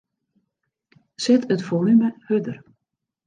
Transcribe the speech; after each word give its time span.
Set 1.19 1.51
it 1.51 1.61
folume 1.61 2.11
hurder. 2.27 2.63